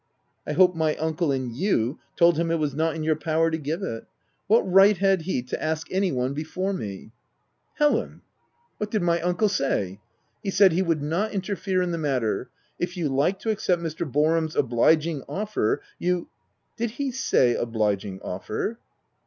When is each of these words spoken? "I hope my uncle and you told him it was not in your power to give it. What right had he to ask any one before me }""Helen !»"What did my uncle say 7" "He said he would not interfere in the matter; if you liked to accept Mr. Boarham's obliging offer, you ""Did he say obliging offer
"I 0.47 0.53
hope 0.53 0.73
my 0.73 0.95
uncle 0.95 1.31
and 1.31 1.55
you 1.55 1.99
told 2.15 2.37
him 2.39 2.49
it 2.49 2.55
was 2.57 2.73
not 2.73 2.95
in 2.95 3.03
your 3.03 3.15
power 3.15 3.51
to 3.51 3.57
give 3.59 3.83
it. 3.83 4.05
What 4.47 4.61
right 4.61 4.97
had 4.97 5.21
he 5.21 5.43
to 5.43 5.63
ask 5.63 5.85
any 5.91 6.11
one 6.11 6.33
before 6.33 6.73
me 6.73 7.11
}""Helen 7.77 8.23
!»"What 8.79 8.89
did 8.89 9.03
my 9.03 9.21
uncle 9.21 9.47
say 9.47 9.85
7" 9.85 9.99
"He 10.41 10.49
said 10.49 10.71
he 10.71 10.81
would 10.81 11.03
not 11.03 11.33
interfere 11.33 11.83
in 11.83 11.91
the 11.91 11.99
matter; 11.99 12.49
if 12.79 12.97
you 12.97 13.09
liked 13.09 13.43
to 13.43 13.51
accept 13.51 13.83
Mr. 13.83 14.11
Boarham's 14.11 14.55
obliging 14.55 15.21
offer, 15.29 15.83
you 15.99 16.29
""Did 16.77 16.89
he 16.97 17.11
say 17.11 17.53
obliging 17.53 18.21
offer 18.23 18.79